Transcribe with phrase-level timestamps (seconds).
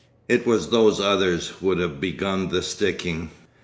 [0.27, 3.29] It was those others would have begun the sticking....